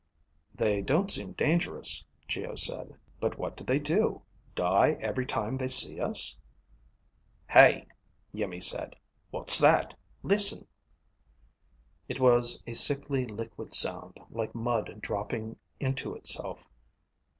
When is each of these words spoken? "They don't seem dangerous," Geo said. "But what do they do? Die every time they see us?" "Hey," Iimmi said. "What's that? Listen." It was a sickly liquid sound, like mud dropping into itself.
"They 0.55 0.81
don't 0.81 1.11
seem 1.11 1.33
dangerous," 1.33 2.03
Geo 2.27 2.55
said. 2.55 2.95
"But 3.19 3.37
what 3.37 3.55
do 3.55 3.63
they 3.63 3.77
do? 3.77 4.23
Die 4.55 4.97
every 4.99 5.27
time 5.27 5.57
they 5.59 5.67
see 5.67 5.99
us?" 6.01 6.35
"Hey," 7.47 7.85
Iimmi 8.33 8.63
said. 8.63 8.95
"What's 9.29 9.59
that? 9.59 9.93
Listen." 10.23 10.65
It 12.09 12.19
was 12.19 12.63
a 12.65 12.73
sickly 12.73 13.27
liquid 13.27 13.75
sound, 13.75 14.17
like 14.31 14.55
mud 14.55 15.01
dropping 15.03 15.59
into 15.79 16.15
itself. 16.15 16.67